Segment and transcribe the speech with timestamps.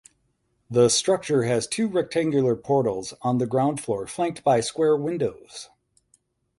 [0.67, 5.69] The structure has two rectangular portals on the ground floor flanked by square windows.